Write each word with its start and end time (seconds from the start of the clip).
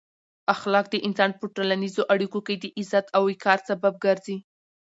اخلاق 0.53 0.85
د 0.91 0.95
انسان 1.07 1.31
په 1.39 1.45
ټولنیزو 1.55 2.03
اړیکو 2.13 2.39
کې 2.47 2.55
د 2.57 2.65
عزت 2.79 3.05
او 3.15 3.21
وقار 3.31 3.59
سبب 3.69 3.93
ګرځي. 4.05 4.37